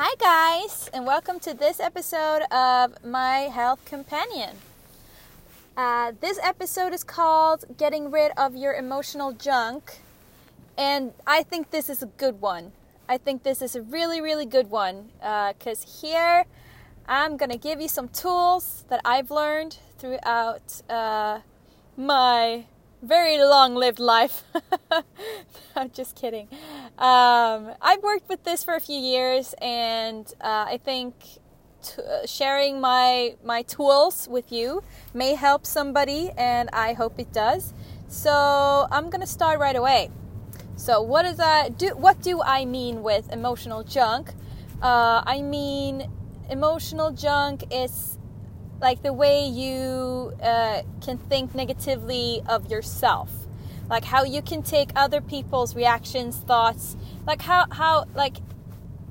[0.00, 4.54] Hi, guys, and welcome to this episode of My Health Companion.
[5.76, 9.98] Uh, this episode is called Getting Rid of Your Emotional Junk,
[10.76, 12.70] and I think this is a good one.
[13.08, 16.44] I think this is a really, really good one because uh, here
[17.08, 21.40] I'm going to give you some tools that I've learned throughout uh,
[21.96, 22.66] my
[23.02, 24.44] very long lived life.
[25.76, 26.48] I'm just kidding.
[26.98, 31.14] Um, I've worked with this for a few years, and uh, I think
[31.82, 34.82] t- uh, sharing my my tools with you
[35.14, 37.72] may help somebody, and I hope it does.
[38.08, 40.10] So I'm gonna start right away.
[40.76, 41.88] So what does that do?
[41.96, 44.32] What do I mean with emotional junk?
[44.82, 46.10] Uh, I mean
[46.50, 48.18] emotional junk is
[48.80, 53.30] like the way you uh, can think negatively of yourself.
[53.90, 56.96] Like how you can take other people's reactions thoughts.
[57.26, 58.36] Like how how like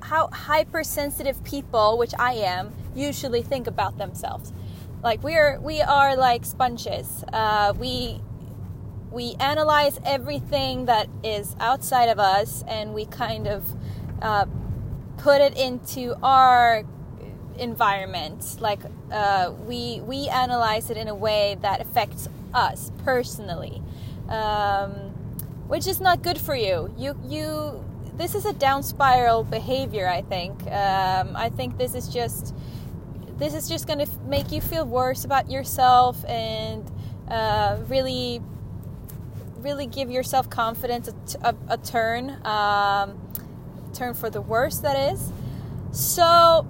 [0.01, 4.53] how hypersensitive people which i am usually think about themselves.
[5.03, 7.23] Like we are we are like sponges.
[7.31, 8.21] Uh, we
[9.11, 13.65] we analyze everything that is outside of us and we kind of
[14.21, 14.45] uh,
[15.17, 16.83] put it into our
[17.59, 18.57] environment.
[18.59, 18.79] Like
[19.11, 23.81] uh, we we analyze it in a way that affects us personally
[24.29, 24.91] um,
[25.67, 26.93] which is not good for you.
[26.97, 27.83] You you
[28.15, 30.61] this is a down spiral behavior i think.
[30.63, 32.53] Um, i think this is just
[33.37, 36.89] this is just going to make you feel worse about yourself and
[37.29, 38.41] uh, really
[39.57, 41.09] really give yourself confidence
[41.43, 43.19] a turn um,
[43.93, 45.31] turn for the worse that is.
[45.91, 46.67] So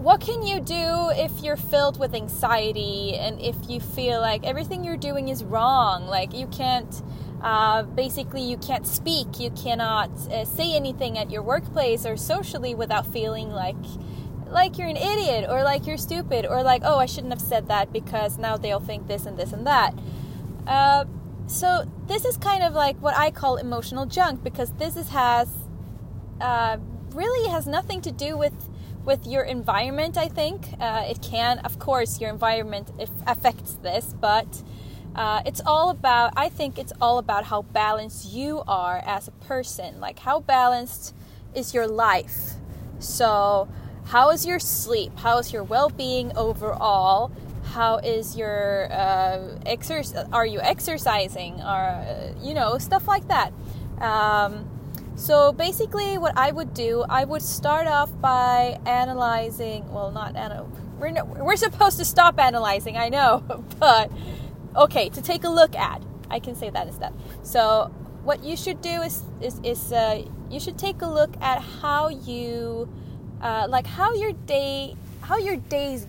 [0.00, 4.82] what can you do if you're filled with anxiety and if you feel like everything
[4.82, 6.06] you're doing is wrong?
[6.06, 7.02] Like you can't
[7.42, 12.74] uh, basically you can't speak you cannot uh, say anything at your workplace or socially
[12.74, 13.76] without feeling like
[14.46, 17.68] like you're an idiot or like you're stupid or like oh i shouldn't have said
[17.68, 19.94] that because now they'll think this and this and that.
[20.66, 21.04] Uh,
[21.46, 25.48] so this is kind of like what i call emotional junk because this is has
[26.40, 26.78] uh,
[27.12, 28.69] really has nothing to do with
[29.04, 30.68] with your environment, I think.
[30.78, 32.90] Uh, it can, of course, your environment
[33.26, 34.62] affects this, but
[35.14, 39.32] uh, it's all about, I think it's all about how balanced you are as a
[39.32, 40.00] person.
[40.00, 41.14] Like, how balanced
[41.54, 42.52] is your life?
[42.98, 43.68] So,
[44.06, 45.12] how is your sleep?
[45.18, 47.32] How is your well being overall?
[47.64, 50.26] How is your uh, exercise?
[50.32, 51.60] Are you exercising?
[51.60, 53.52] Or, you know, stuff like that.
[54.00, 54.68] Um,
[55.20, 59.92] so basically, what I would do, I would start off by analyzing.
[59.92, 60.72] Well, not anal.
[60.98, 62.96] We're no, we're supposed to stop analyzing.
[62.96, 63.44] I know,
[63.78, 64.10] but
[64.74, 66.02] okay, to take a look at.
[66.30, 67.12] I can say that instead.
[67.42, 67.92] So
[68.24, 72.08] what you should do is is is uh, you should take a look at how
[72.08, 72.88] you
[73.42, 76.06] uh, like how your day how your days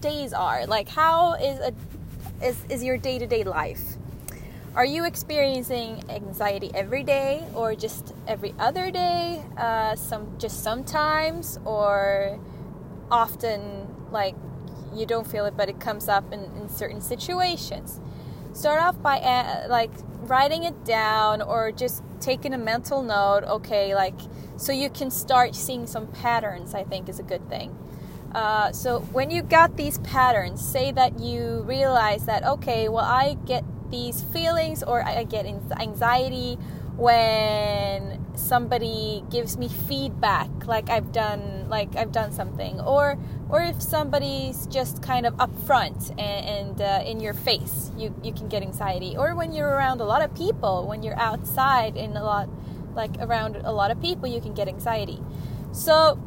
[0.00, 1.74] days are like how is a
[2.42, 3.98] is is your day to day life
[4.74, 9.44] are you experiencing anxiety every day or just every other day?
[9.56, 12.40] Uh, some just sometimes or
[13.10, 14.34] often like
[14.94, 18.00] you don't feel it but it comes up in, in certain situations.
[18.52, 19.92] Start off by uh, like
[20.22, 23.44] writing it down or just taking a mental note.
[23.44, 24.18] Okay, like
[24.56, 26.74] so you can start seeing some patterns.
[26.74, 27.76] I think is a good thing.
[28.34, 33.36] Uh, so when you got these patterns, say that you realize that okay, well I
[33.46, 36.58] get these feelings or I get anxiety
[36.96, 42.80] when somebody gives me feedback like I've done like I've done something.
[42.80, 43.18] Or
[43.48, 48.32] or if somebody's just kind of upfront and, and uh, in your face you you
[48.32, 49.16] can get anxiety.
[49.16, 52.48] Or when you're around a lot of people when you're outside in a lot
[52.94, 55.20] like around a lot of people you can get anxiety.
[55.72, 56.18] So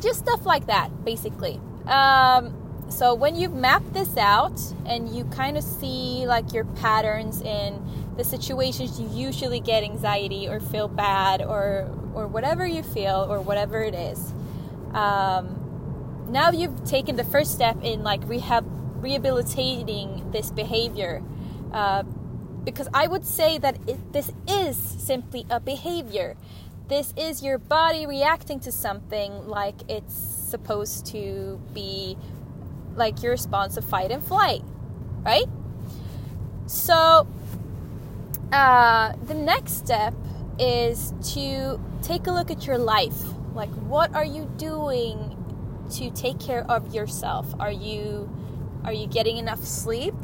[0.00, 1.60] just stuff like that basically.
[1.86, 2.59] Um,
[2.90, 7.82] so when you've mapped this out and you kind of see like your patterns in
[8.16, 13.40] the situations you usually get anxiety or feel bad or or whatever you feel or
[13.40, 14.32] whatever it is
[14.92, 18.64] um, now you've taken the first step in like rehab
[19.02, 21.22] rehabilitating this behavior
[21.72, 22.02] uh,
[22.64, 24.76] because i would say that it, this is
[25.10, 26.36] simply a behavior.
[26.88, 32.16] This is your body reacting to something like it's supposed to be
[32.96, 34.62] like your response of fight and flight,
[35.22, 35.46] right?
[36.66, 37.26] So,
[38.52, 40.14] uh, the next step
[40.58, 43.22] is to take a look at your life.
[43.54, 45.36] Like, what are you doing
[45.92, 47.52] to take care of yourself?
[47.58, 48.28] Are you
[48.84, 50.14] are you getting enough sleep?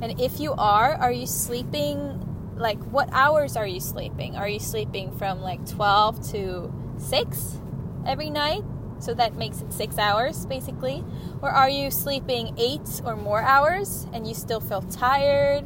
[0.00, 2.22] And if you are, are you sleeping
[2.56, 4.36] like what hours are you sleeping?
[4.36, 7.58] Are you sleeping from like 12 to 6
[8.06, 8.62] every night?
[8.98, 11.04] So that makes it six hours basically.
[11.42, 15.64] Or are you sleeping eight or more hours and you still feel tired?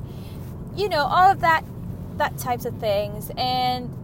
[0.74, 1.64] You know, all of that
[2.16, 3.30] that types of things.
[3.36, 3.96] And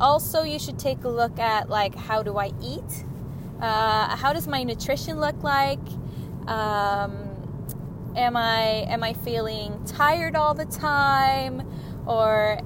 [0.00, 3.04] also you should take a look at like how do I eat?
[3.60, 5.78] Uh, how does my nutrition look like?
[6.46, 11.62] Um, am I am I feeling tired all the time?
[12.06, 12.58] Or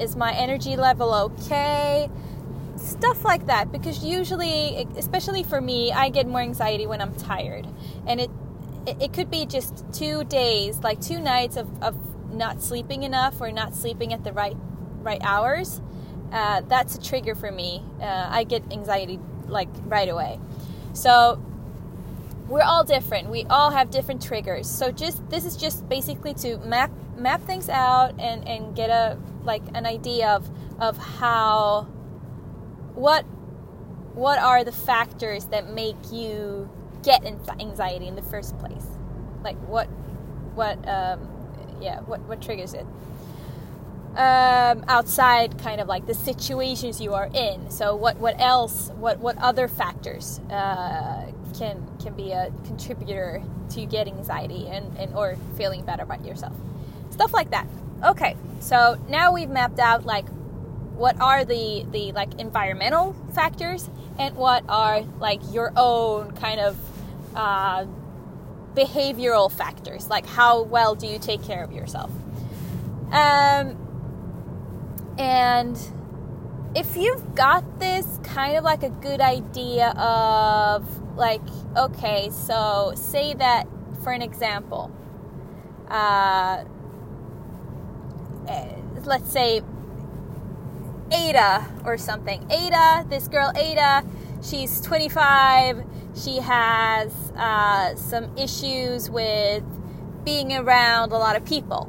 [0.00, 2.08] is my energy level okay?
[2.90, 7.66] Stuff like that, because usually, especially for me, I get more anxiety when I'm tired,
[8.06, 8.30] and it
[8.86, 11.94] it could be just two days, like two nights of, of
[12.34, 14.56] not sleeping enough or not sleeping at the right
[15.02, 15.80] right hours.
[16.32, 17.82] Uh, that's a trigger for me.
[18.00, 20.40] Uh, I get anxiety like right away.
[20.92, 21.40] So
[22.48, 23.30] we're all different.
[23.30, 24.68] We all have different triggers.
[24.68, 29.16] So just this is just basically to map map things out and and get a
[29.44, 30.50] like an idea of
[30.80, 31.86] of how
[33.00, 33.24] what
[34.14, 36.68] what are the factors that make you
[37.02, 38.86] get anxiety in the first place?
[39.42, 39.86] Like what
[40.54, 41.28] what um
[41.80, 42.86] yeah what what triggers it?
[44.10, 47.70] Um, outside kind of like the situations you are in.
[47.70, 53.86] So what what else what what other factors uh, can can be a contributor to
[53.86, 56.54] getting anxiety and, and or feeling better about yourself?
[57.10, 57.68] Stuff like that.
[58.04, 60.26] Okay, so now we've mapped out like
[61.00, 63.88] what are the the like environmental factors
[64.18, 66.76] and what are like your own kind of
[67.34, 67.86] uh,
[68.74, 72.10] behavioral factors, like how well do you take care of yourself.
[73.12, 73.78] Um,
[75.18, 75.78] and
[76.74, 81.40] if you've got this kind of like a good idea of like
[81.78, 83.66] okay, so say that
[84.02, 84.92] for an example.
[85.88, 86.64] Uh,
[89.04, 89.62] let's say
[91.12, 92.44] Ada or something.
[92.50, 94.04] Ada, this girl Ada,
[94.42, 95.84] she's 25.
[96.14, 99.64] She has uh, some issues with
[100.24, 101.88] being around a lot of people.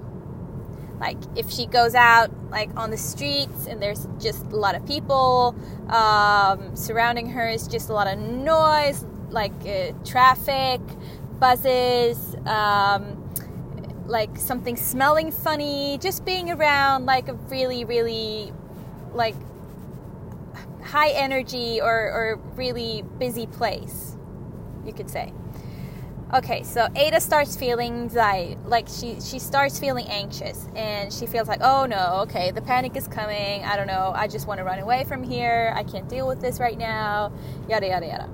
[0.99, 4.85] Like if she goes out like on the streets and there's just a lot of
[4.85, 5.55] people
[5.89, 10.81] um, surrounding her is just a lot of noise, like uh, traffic,
[11.39, 12.35] buzzes.
[12.45, 13.17] Um,
[14.07, 18.51] like something smelling funny, just being around like a really, really
[19.13, 19.35] like
[20.83, 24.15] high energy or, or really busy place,
[24.85, 25.33] you could say.
[26.33, 31.49] Okay, so Ada starts feeling like, like she she starts feeling anxious and she feels
[31.49, 33.65] like, "Oh no, okay, the panic is coming.
[33.65, 34.13] I don't know.
[34.15, 35.73] I just want to run away from here.
[35.75, 37.33] I can't deal with this right now."
[37.67, 38.29] Yada yada yada.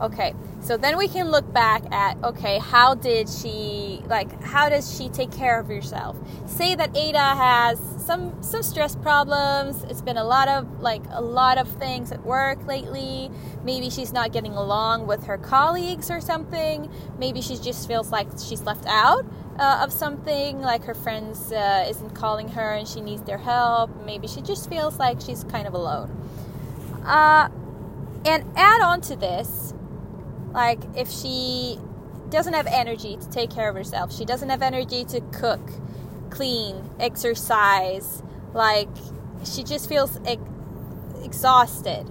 [0.00, 4.96] Okay, so then we can look back at okay, how did she like how does
[4.96, 6.16] she take care of herself?
[6.46, 9.84] Say that Ada has some some stress problems.
[9.84, 13.30] It's been a lot of like a lot of things at work lately.
[13.64, 16.90] Maybe she's not getting along with her colleagues or something.
[17.18, 19.24] Maybe she just feels like she's left out
[19.58, 23.90] uh, of something, like her friends uh, isn't calling her and she needs their help.
[24.04, 26.10] Maybe she just feels like she's kind of alone.
[27.04, 27.48] Uh,
[28.24, 29.72] and add on to this
[30.52, 31.78] like, if she
[32.30, 35.60] doesn't have energy to take care of herself, she doesn't have energy to cook,
[36.30, 38.22] clean, exercise,
[38.54, 38.88] like,
[39.44, 40.42] she just feels ex-
[41.22, 42.10] exhausted.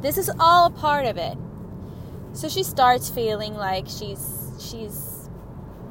[0.00, 1.36] This is all part of it.
[2.32, 5.28] So she starts feeling like she's she's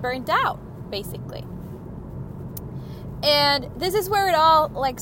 [0.01, 0.59] burnt out
[0.89, 1.43] basically.
[3.23, 4.99] And this is where it all like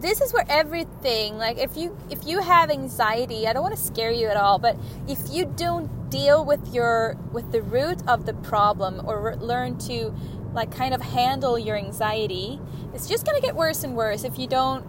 [0.00, 3.80] this is where everything like if you if you have anxiety i don't want to
[3.80, 4.76] scare you at all but
[5.08, 10.14] if you don't deal with your with the root of the problem or learn to
[10.52, 12.60] like kind of handle your anxiety
[12.94, 14.84] it's just going to get worse and worse if you don't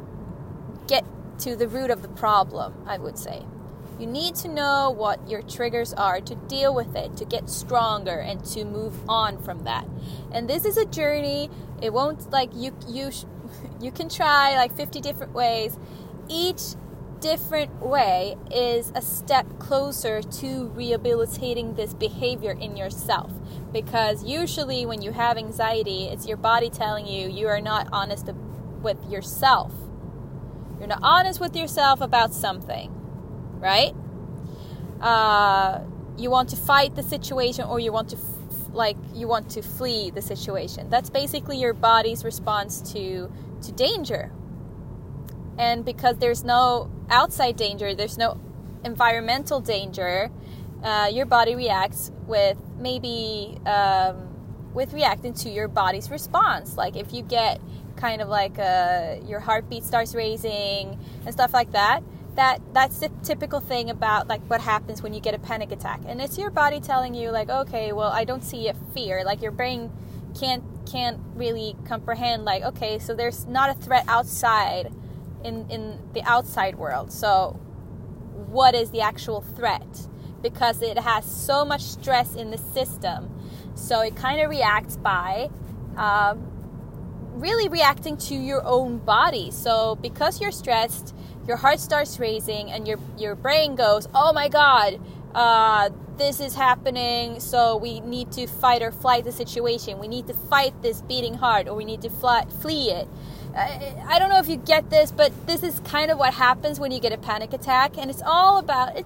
[0.88, 1.05] get
[1.39, 3.45] to the root of the problem i would say
[4.00, 8.19] you need to know what your triggers are to deal with it, to get stronger
[8.19, 9.88] and to move on from that.
[10.31, 11.50] And this is a journey.
[11.81, 13.12] It won't like you you
[13.79, 15.77] you can try like 50 different ways.
[16.29, 16.75] Each
[17.19, 23.31] different way is a step closer to rehabilitating this behavior in yourself.
[23.72, 28.29] Because usually, when you have anxiety, it's your body telling you you are not honest
[28.81, 29.74] with yourself.
[30.77, 32.91] You're not honest with yourself about something,
[33.60, 33.95] right?
[35.00, 35.79] Uh,
[36.17, 38.17] you want to fight the situation or you want to
[38.74, 44.32] like you want to flee the situation that's basically your body's response to to danger.
[45.58, 48.39] And because there's no outside danger, there's no
[48.84, 50.30] environmental danger,
[50.84, 54.30] uh, your body reacts with maybe um,
[54.74, 56.75] with reacting to your body's response.
[56.75, 57.62] Like if you get
[57.96, 62.01] kind of like a, uh, your heartbeat starts raising and stuff like that,
[62.35, 66.01] that that's the typical thing about like what happens when you get a panic attack.
[66.07, 69.23] And it's your body telling you like okay well i don't see a fear.
[69.23, 69.91] Like your brain
[70.39, 74.91] can't can't really comprehend like okay so there's not a threat outside
[75.43, 77.11] in in the outside world.
[77.11, 77.59] So
[78.47, 80.07] what is the actual threat?
[80.41, 83.29] Because it has so much stress in the system.
[83.75, 85.49] So it kind of reacts by
[85.97, 86.53] um,
[87.33, 89.51] really reacting to your own body.
[89.51, 91.15] So because you're stressed
[91.47, 95.00] your heart starts racing and your your brain goes oh my god
[95.33, 97.39] uh, this is happening.
[97.39, 100.00] So we need to fight or flight the situation.
[100.00, 103.07] We need to fight this beating heart or we need to fly, flee it.
[103.55, 106.79] I, I don't know if you get this but this is kind of what happens
[106.79, 109.05] when you get a panic attack and it's all about it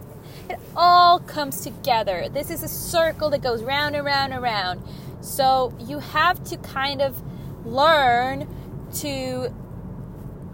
[0.50, 2.30] it all comes together.
[2.30, 4.82] This is a circle that goes round and round and round.
[5.20, 7.22] So you have to kind of
[7.66, 8.48] learn
[8.96, 9.54] to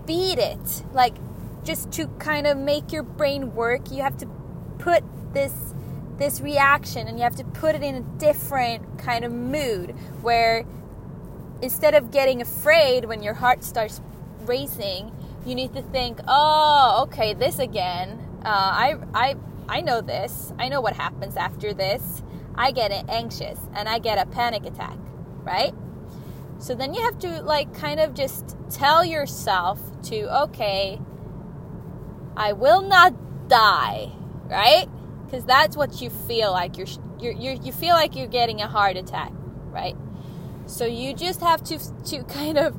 [0.08, 0.84] beat it.
[0.94, 1.16] Like
[1.64, 4.28] just to kind of make your brain work, you have to
[4.80, 5.04] put
[5.34, 5.54] this
[6.18, 9.92] this reaction and you have to put it in a different kind of mood
[10.22, 10.64] where
[11.62, 14.00] instead of getting afraid when your heart starts
[14.46, 15.12] racing,
[15.46, 18.20] you need to think, "Oh, okay, this again.
[18.46, 19.36] Uh, I I
[19.68, 20.54] I know this.
[20.60, 22.22] I know what happens after this.
[22.56, 24.98] I get anxious and I get a panic attack,
[25.44, 25.74] right?"
[26.60, 31.00] So then you have to like kind of just tell yourself to, "Okay,
[32.36, 33.14] I will not
[33.48, 34.12] die,
[34.46, 34.88] right?
[35.26, 36.78] Because that's what you feel like.
[36.78, 36.88] You're,
[37.20, 39.32] you're, you're, you feel like you're getting a heart attack,
[39.72, 39.96] right?
[40.66, 42.76] So you just have to, to kind of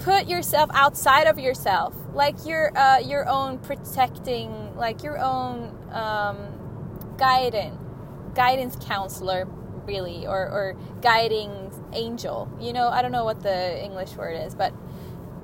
[0.00, 7.16] put yourself outside of yourself, like your, uh, your own protecting, like your own um,
[7.16, 7.78] guidance,
[8.34, 9.46] guidance counselor,
[9.86, 12.50] really, or, or guiding angel.
[12.60, 14.74] You know, I don't know what the English word is, but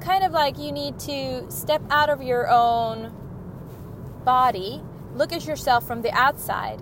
[0.00, 3.12] kind of like you need to step out of your own
[4.24, 4.82] body,
[5.14, 6.80] look at yourself from the outside,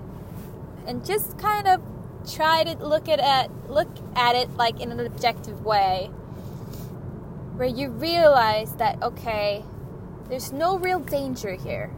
[0.87, 1.83] and just kind of
[2.31, 6.11] try to look at it, look at it like in an objective way,
[7.57, 9.65] where you realize that okay,
[10.29, 11.91] there's no real danger here.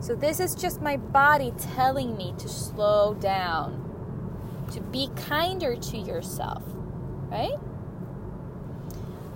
[0.00, 5.96] So this is just my body telling me to slow down, to be kinder to
[5.96, 6.62] yourself,
[7.30, 7.58] right?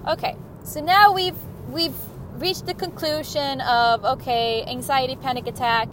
[0.07, 1.37] Okay, so now we've
[1.69, 1.95] we've
[2.35, 5.89] reached the conclusion of okay, anxiety panic attack.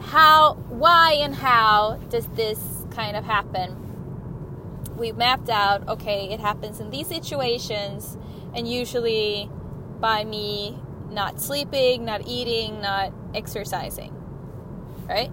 [0.00, 2.60] How why and how does this
[2.90, 3.80] kind of happen?
[4.96, 8.16] We mapped out okay, it happens in these situations
[8.54, 9.50] and usually
[10.00, 10.78] by me
[11.10, 14.12] not sleeping, not eating, not exercising.
[15.08, 15.30] Right?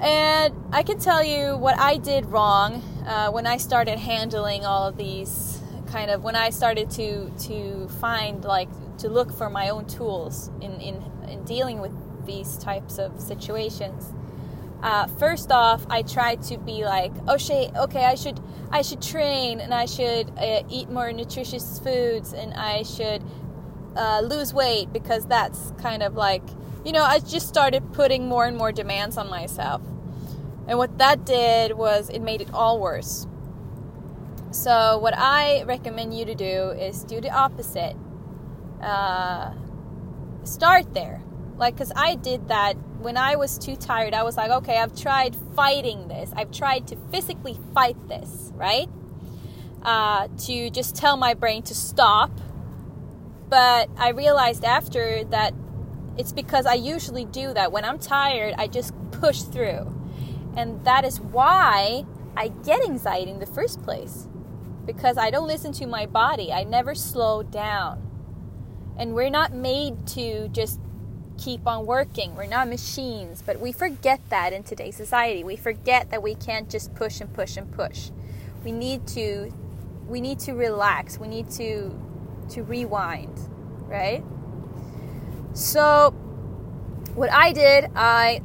[0.00, 4.88] And I can tell you what I did wrong uh, when I started handling all
[4.88, 5.59] of these
[5.90, 8.68] kind of when I started to to find like
[8.98, 11.92] to look for my own tools in in, in dealing with
[12.26, 14.12] these types of situations.
[14.82, 19.02] Uh, first off, I tried to be like, oh shit, okay, I should I should
[19.02, 23.22] train and I should uh, eat more nutritious foods and I should
[23.96, 26.42] uh, lose weight because that's kind of like
[26.84, 29.82] you know I just started putting more and more demands on myself,
[30.68, 33.26] and what that did was it made it all worse
[34.52, 37.96] so, what I recommend you to do is do the opposite.
[38.82, 39.52] Uh,
[40.42, 41.22] start there.
[41.56, 44.12] Like, because I did that when I was too tired.
[44.12, 48.88] I was like, okay, I've tried fighting this, I've tried to physically fight this, right?
[49.82, 52.32] Uh, to just tell my brain to stop.
[53.48, 55.54] But I realized after that
[56.16, 57.72] it's because I usually do that.
[57.72, 59.94] When I'm tired, I just push through.
[60.56, 62.04] And that is why
[62.36, 64.26] I get anxiety in the first place
[64.86, 66.52] because I don't listen to my body.
[66.52, 68.06] I never slow down.
[68.98, 70.80] And we're not made to just
[71.38, 72.36] keep on working.
[72.36, 75.42] We're not machines, but we forget that in today's society.
[75.42, 78.10] We forget that we can't just push and push and push.
[78.64, 79.52] We need to
[80.06, 81.18] we need to relax.
[81.18, 81.98] We need to
[82.50, 83.38] to rewind,
[83.86, 84.22] right?
[85.54, 86.10] So
[87.14, 88.42] what I did, I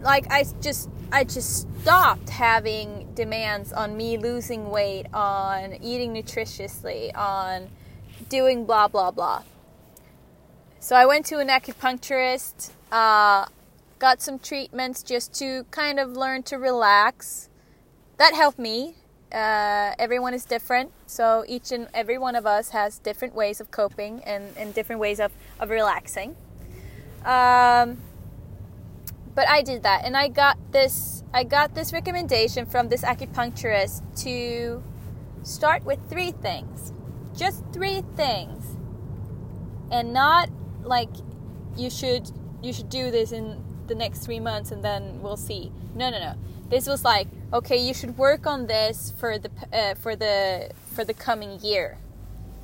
[0.00, 7.10] like I just I just stopped having demands on me losing weight, on eating nutritiously,
[7.16, 7.68] on
[8.28, 9.42] doing blah blah blah.
[10.78, 13.46] So I went to an acupuncturist, uh,
[13.98, 17.48] got some treatments just to kind of learn to relax.
[18.18, 18.94] That helped me.
[19.32, 23.70] Uh, everyone is different, so each and every one of us has different ways of
[23.70, 26.36] coping and, and different ways of, of relaxing.
[27.24, 27.98] Um,
[29.34, 31.17] but I did that, and I got this.
[31.32, 34.82] I got this recommendation from this acupuncturist to
[35.42, 36.92] start with three things,
[37.36, 38.64] just three things,
[39.90, 40.48] and not
[40.82, 41.10] like
[41.76, 42.30] you should
[42.62, 45.70] you should do this in the next three months and then we'll see.
[45.94, 46.34] No, no, no.
[46.70, 51.04] This was like, okay, you should work on this for the uh, for the for
[51.04, 51.98] the coming year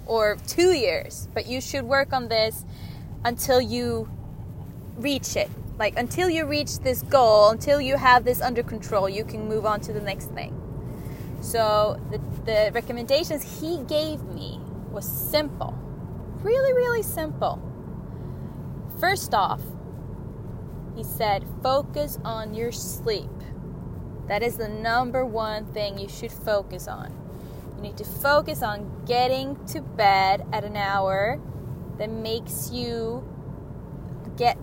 [0.07, 2.65] or two years, but you should work on this
[3.25, 4.09] until you
[4.97, 5.51] reach it.
[5.79, 9.67] Like until you reach this goal, until you have this under control, you can move
[9.67, 10.61] on to the next thing.
[11.41, 15.77] So the, the recommendations he gave me was simple.
[16.43, 17.61] Really, really simple.
[19.01, 19.61] First off,
[20.95, 23.31] he said, focus on your sleep.
[24.29, 27.13] That is the number one thing you should focus on.
[27.77, 31.41] You need to focus on getting to bed at an hour
[31.99, 33.29] that makes you
[34.37, 34.57] get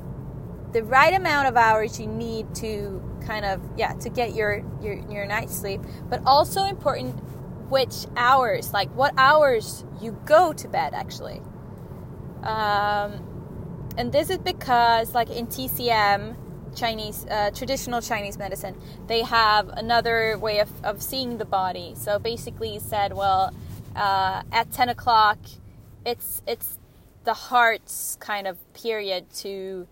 [0.73, 4.93] the right amount of hours you need to kind of yeah to get your your,
[5.09, 7.15] your night's sleep but also important
[7.69, 11.41] which hours like what hours you go to bed actually.
[12.43, 13.27] Um,
[13.97, 16.35] and this is because like in tcm
[16.75, 18.75] chinese uh, traditional chinese medicine
[19.07, 21.93] they have another way of, of seeing the body.
[21.95, 23.53] So basically said well
[23.95, 25.37] uh, at 10 o'clock
[26.05, 26.77] it's it's
[27.23, 29.87] the heart's kind of period to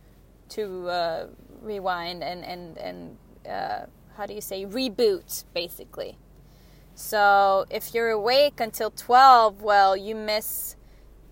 [0.49, 1.27] to uh,
[1.61, 3.17] rewind and and and
[3.49, 6.17] uh, how do you say reboot basically.
[6.95, 10.75] So if you're awake until 12, well, you miss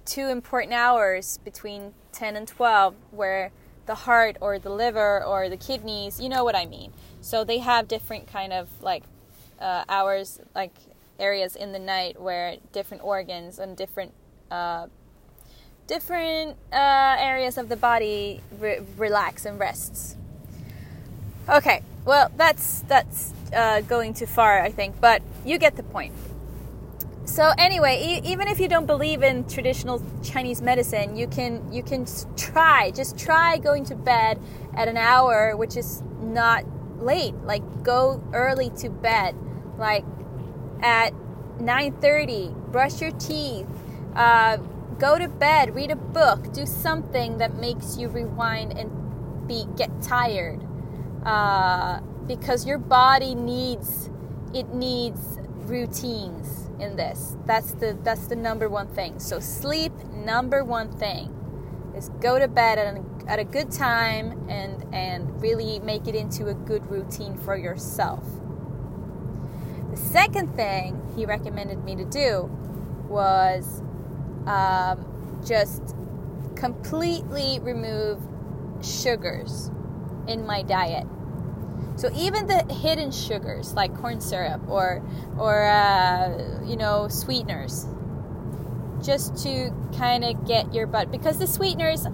[0.06, 3.52] two important hours between 10 and 12 where
[3.86, 6.94] the heart or the liver or the kidneys, you know what I mean.
[7.20, 9.04] So they have different kind of like
[9.60, 10.74] uh, hours, like
[11.20, 14.14] areas in the night where different organs and different
[14.50, 14.88] uh,
[15.88, 20.16] different uh, areas of the body re- relax and rests.
[21.50, 26.14] Okay, well that's that's uh, going too far, I think, but you get the point.
[27.24, 31.84] So anyway, e- even if you don't believe in traditional Chinese medicine, you can you
[31.84, 34.40] can try just try going to bed
[34.76, 36.66] at an hour which is not
[37.00, 37.36] late.
[37.44, 39.36] Like go early to bed,
[39.78, 40.06] like
[40.82, 41.14] at
[41.60, 42.72] 9:30.
[42.72, 43.68] Brush your teeth.
[44.16, 44.58] Uh,
[45.00, 49.90] go to bed, read a book, do something that makes you rewind and be get
[50.02, 50.66] tired,
[51.26, 54.10] uh, because your body needs
[54.54, 57.36] it needs routines in this.
[57.46, 59.20] That's the that's the number one thing.
[59.20, 61.34] So sleep, number one thing,
[61.96, 66.16] is go to bed at, a, at a good time and and really make it
[66.16, 68.24] into a good routine for yourself.
[69.92, 72.50] The second thing he recommended me to do
[73.08, 73.82] was
[74.48, 75.06] um,
[75.46, 75.96] just
[76.56, 78.20] completely remove
[78.82, 79.72] sugars
[80.28, 81.08] in my diet.
[81.96, 85.02] So even the hidden sugars like corn syrup or
[85.38, 87.88] or uh, you know sweeteners,
[89.02, 92.06] just to kind of get your butt because the sweeteners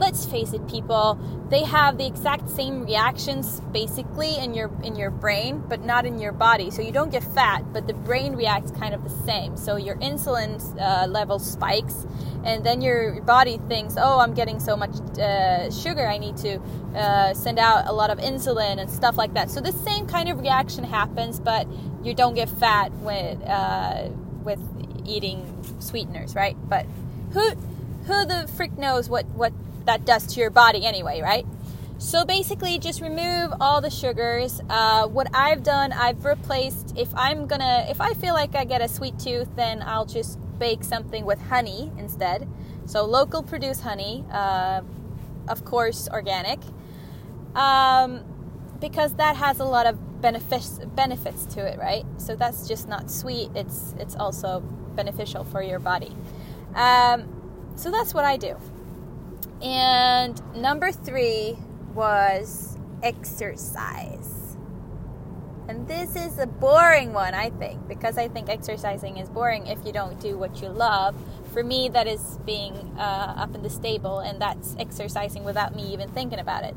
[0.00, 1.18] let's face it people
[1.50, 6.18] they have the exact same reactions basically in your in your brain but not in
[6.18, 6.70] your body.
[6.70, 9.56] So you don't get fat but the brain reacts kind of the same.
[9.56, 10.50] So your insulin
[10.80, 12.06] uh, level spikes
[12.44, 16.58] and then your body thinks oh i'm getting so much uh, sugar i need to
[16.94, 19.50] uh, send out a lot of insulin and stuff like that.
[19.50, 21.66] So the same kind of reaction happens but
[22.02, 24.08] you don't get fat with uh,
[24.44, 24.60] with
[25.04, 26.86] eating sweeteners right but
[27.32, 27.50] who
[28.06, 29.52] who the frick knows what what
[29.86, 31.46] that does to your body anyway, right?
[31.98, 34.60] So basically, just remove all the sugars.
[34.70, 36.94] Uh, what I've done, I've replaced.
[36.96, 40.38] If I'm gonna, if I feel like I get a sweet tooth, then I'll just
[40.58, 42.48] bake something with honey instead.
[42.86, 44.80] So local produced honey, uh,
[45.48, 46.60] of course, organic,
[47.54, 48.24] um,
[48.80, 52.04] because that has a lot of benefits benefits to it, right?
[52.18, 53.50] So that's just not sweet.
[53.54, 54.60] It's it's also
[54.94, 56.14] beneficial for your body.
[56.74, 58.56] Um, so that's what I do.
[59.62, 61.58] And number three
[61.94, 64.56] was exercise.
[65.68, 69.78] And this is a boring one, I think, because I think exercising is boring if
[69.86, 71.14] you don't do what you love.
[71.52, 75.92] For me, that is being uh, up in the stable, and that's exercising without me
[75.92, 76.74] even thinking about it.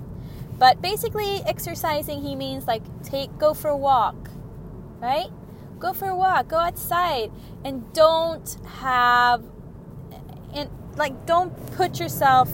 [0.57, 4.29] But basically, exercising, he means like take go for a walk,
[4.99, 5.29] right?
[5.79, 7.31] Go for a walk, go outside,
[7.65, 9.43] and don't have,
[10.53, 12.49] and like don't put yourself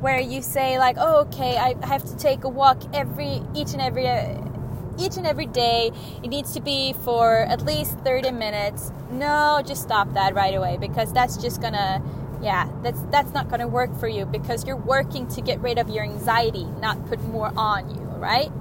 [0.00, 3.80] where you say like, oh, okay, I have to take a walk every each and
[3.80, 4.36] every uh,
[4.98, 5.90] each and every day.
[6.22, 8.92] It needs to be for at least 30 minutes.
[9.10, 12.02] No, just stop that right away because that's just gonna
[12.44, 15.88] yeah, that's that's not gonna work for you because you're working to get rid of
[15.88, 18.52] your anxiety, not put more on you, right?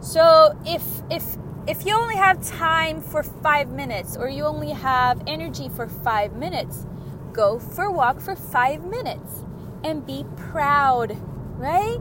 [0.00, 5.22] So if if if you only have time for five minutes or you only have
[5.26, 6.86] energy for five minutes,
[7.32, 9.44] go for a walk for five minutes
[9.84, 11.16] and be proud,
[11.56, 11.98] right?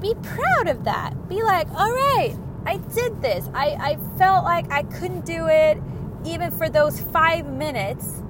[0.00, 1.28] Be proud of that.
[1.28, 2.36] Be like, all right,
[2.66, 3.48] I did this.
[3.54, 5.78] I, I felt like I couldn't do it
[6.24, 8.22] even for those five minutes.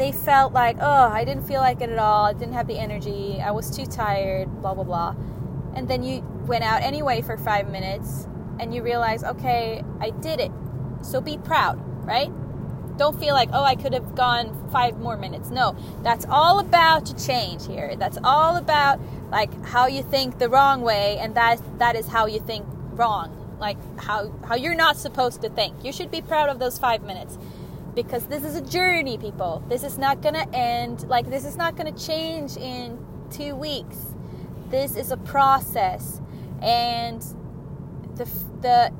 [0.00, 2.24] They felt like, oh, I didn't feel like it at all.
[2.24, 3.38] I didn't have the energy.
[3.38, 5.14] I was too tired, blah, blah, blah.
[5.74, 8.26] And then you went out anyway for five minutes
[8.58, 10.50] and you realize, okay, I did it.
[11.02, 12.32] So be proud, right?
[12.96, 15.50] Don't feel like, oh, I could have gone five more minutes.
[15.50, 17.94] No, that's all about change here.
[17.94, 18.98] That's all about
[19.30, 23.36] like how you think the wrong way, and that that is how you think wrong.
[23.60, 25.84] Like how how you're not supposed to think.
[25.84, 27.36] You should be proud of those five minutes
[27.94, 29.62] because this is a journey, people.
[29.68, 31.08] This is not gonna end.
[31.08, 32.98] Like this is not gonna change in
[33.30, 33.96] two weeks.
[34.68, 36.20] This is a process,
[36.62, 37.20] and
[38.16, 38.24] the
[38.60, 38.92] the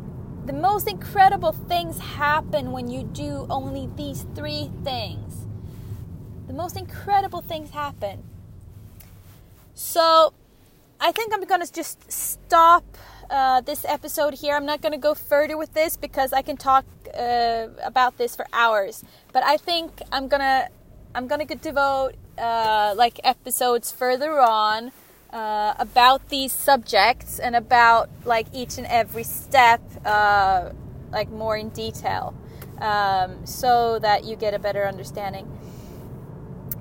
[0.46, 5.46] the most incredible things happen when you do only these three things.
[6.46, 8.24] The most incredible things happen.
[9.74, 10.34] So,
[10.98, 12.84] I think I'm gonna just stop
[13.30, 14.56] uh, this episode here.
[14.56, 18.46] I'm not gonna go further with this because I can talk uh, about this for
[18.52, 19.04] hours.
[19.32, 20.68] But I think I'm gonna
[21.14, 24.92] I'm gonna devote uh, like episodes further on
[25.32, 30.70] uh, about these subjects and about like each and every step uh,
[31.12, 32.34] like more in detail
[32.80, 35.46] um, so that you get a better understanding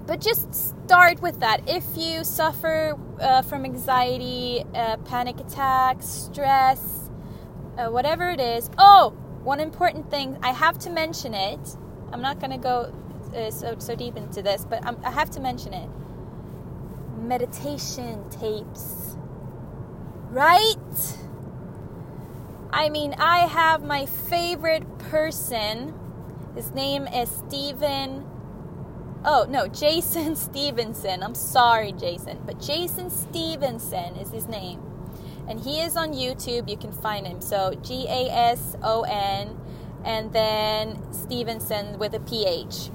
[0.06, 7.10] but just start with that if you suffer uh, from anxiety uh, panic attacks stress
[7.78, 9.16] uh, whatever it is oh
[9.52, 11.64] one important thing i have to mention it
[12.12, 12.76] i'm not going to go
[13.36, 15.90] uh, so, so deep into this but I'm, i have to mention it
[17.20, 19.16] meditation tapes.
[20.30, 20.76] Right?
[22.72, 25.94] I mean, I have my favorite person.
[26.56, 28.26] His name is Stephen.
[29.26, 31.24] Oh, no, Jason Stephenson.
[31.24, 32.42] I'm sorry, Jason.
[32.46, 34.82] But Jason Stephenson is his name.
[35.50, 36.70] And he is on YouTube.
[36.70, 37.42] You can find him.
[37.42, 39.60] So G A S O N
[40.06, 42.92] and then Stephenson with a PH.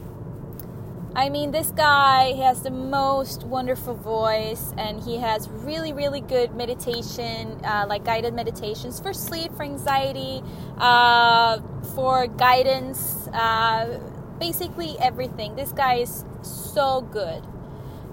[1.17, 6.57] I mean, this guy has the most wonderful voice, and he has really, really good
[6.57, 10.43] meditation, uh, like guided meditations for sleep, for anxiety,
[10.77, 11.61] uh,
[11.95, 14.01] for guidance, uh,
[14.41, 15.55] basically everything.
[15.55, 17.45] This guy is so good,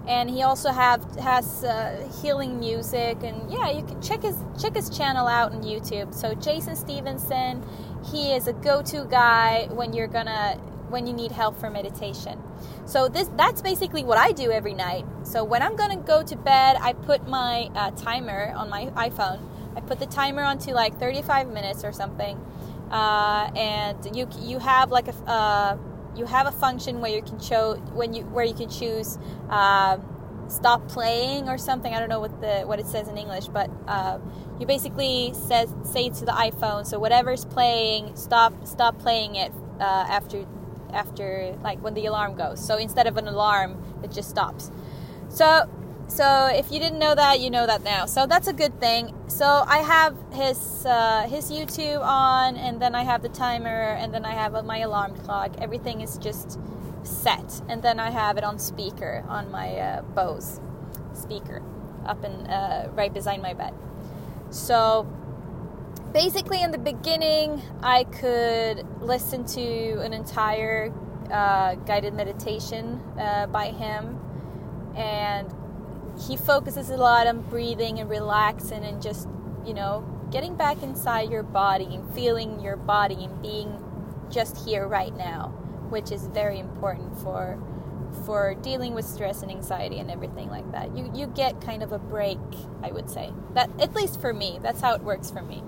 [0.07, 4.75] and he also have has uh, healing music, and yeah, you can check his check
[4.75, 6.13] his channel out on YouTube.
[6.13, 7.63] So Jason Stephenson,
[8.11, 10.59] he is a go-to guy when you're gonna
[10.89, 12.41] when you need help for meditation.
[12.85, 15.05] So this that's basically what I do every night.
[15.23, 19.39] So when I'm gonna go to bed, I put my uh, timer on my iPhone.
[19.75, 22.37] I put the timer onto like 35 minutes or something,
[22.91, 25.77] uh, and you you have like a uh,
[26.15, 29.17] you have a function where you can show when you where you can choose
[29.49, 29.97] uh,
[30.47, 31.93] stop playing or something.
[31.93, 34.19] I don't know what the what it says in English, but uh,
[34.59, 39.83] you basically says say to the iPhone, so whatever's playing, stop stop playing it uh,
[39.83, 40.45] after
[40.93, 42.65] after like when the alarm goes.
[42.65, 44.69] So instead of an alarm, it just stops.
[45.29, 45.69] So
[46.11, 48.05] so if you didn't know that, you know that now.
[48.05, 49.15] So that's a good thing.
[49.27, 54.13] So I have his uh, his YouTube on, and then I have the timer, and
[54.13, 55.55] then I have my alarm clock.
[55.59, 56.59] Everything is just
[57.03, 60.59] set, and then I have it on speaker on my uh, Bose
[61.13, 61.61] speaker
[62.05, 63.73] up in uh, right beside my bed.
[64.49, 65.07] So
[66.11, 70.93] basically in the beginning i could listen to an entire
[71.31, 74.19] uh, guided meditation uh, by him
[74.97, 75.47] and
[76.27, 79.27] he focuses a lot on breathing and relaxing and just
[79.65, 83.83] you know getting back inside your body and feeling your body and being
[84.29, 85.47] just here right now
[85.89, 87.59] which is very important for
[88.25, 90.95] for dealing with stress and anxiety and everything like that.
[90.95, 92.39] You you get kind of a break
[92.83, 93.31] i would say.
[93.53, 95.63] That at least for me that's how it works for me.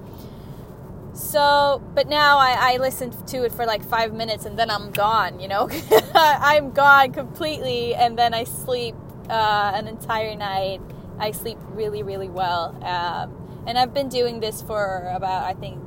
[1.13, 4.89] So, but now I, I listen to it for like five minutes and then I'm
[4.89, 5.69] gone, you know?
[6.15, 8.95] I'm gone completely and then I sleep
[9.29, 10.81] uh, an entire night.
[11.19, 12.77] I sleep really, really well.
[12.83, 15.81] Um, and I've been doing this for about, I think,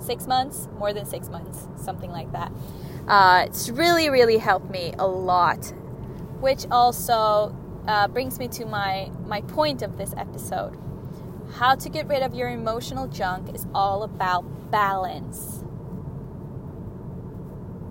[0.00, 2.52] six months, more than six months, something like that.
[3.06, 5.72] Uh, it's really, really helped me a lot,
[6.40, 10.78] which also uh, brings me to my, my point of this episode.
[11.54, 15.64] How to get rid of your emotional junk is all about balance.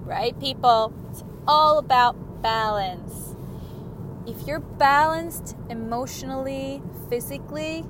[0.05, 0.93] Right, people?
[1.09, 3.06] It's all about balance.
[4.27, 7.85] If you're balanced emotionally, physically,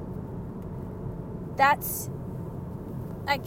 [1.56, 2.10] that's
[3.26, 3.44] like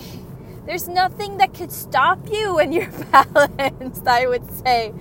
[0.66, 4.92] there's nothing that could stop you when you're balanced, I would say.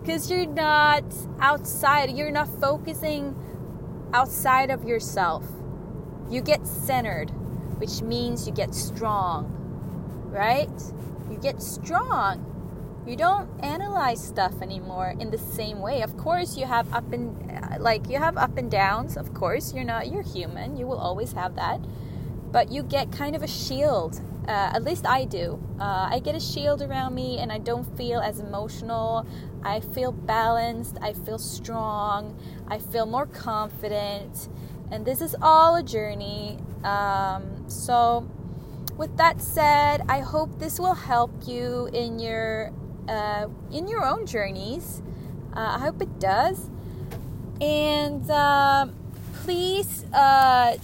[0.00, 1.04] Because you're not
[1.40, 3.34] outside, you're not focusing
[4.12, 5.44] outside of yourself.
[6.30, 7.30] You get centered,
[7.78, 9.46] which means you get strong,
[10.30, 10.70] right?
[11.30, 12.44] You get strong.
[13.08, 16.02] You don't analyze stuff anymore in the same way.
[16.02, 19.16] Of course, you have up and uh, like you have up and downs.
[19.16, 20.76] Of course, you're not you're human.
[20.76, 21.80] You will always have that.
[22.52, 24.20] But you get kind of a shield.
[24.46, 25.58] Uh, at least I do.
[25.80, 29.26] Uh, I get a shield around me, and I don't feel as emotional.
[29.62, 30.98] I feel balanced.
[31.00, 32.38] I feel strong.
[32.68, 34.48] I feel more confident.
[34.90, 36.58] And this is all a journey.
[36.84, 38.28] Um, so,
[38.98, 42.70] with that said, I hope this will help you in your
[43.08, 45.02] uh, in your own journeys.
[45.54, 46.70] Uh, I hope it does.
[47.60, 48.86] And uh,
[49.42, 50.76] please uh,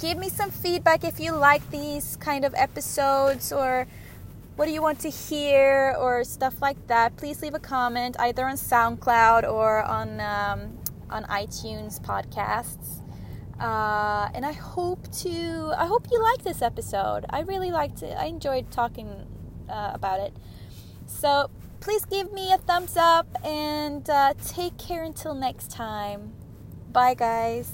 [0.00, 3.86] give me some feedback if you like these kind of episodes or
[4.56, 7.16] what do you want to hear or stuff like that.
[7.16, 10.78] Please leave a comment either on SoundCloud or on um,
[11.10, 13.00] on iTunes podcasts.
[13.60, 17.26] Uh, and I hope to I hope you like this episode.
[17.30, 18.16] I really liked it.
[18.18, 19.26] I enjoyed talking
[19.68, 20.34] uh, about it.
[21.06, 21.50] So
[21.82, 26.32] please give me a thumbs up and uh, take care until next time.
[26.92, 27.70] Bye, guys.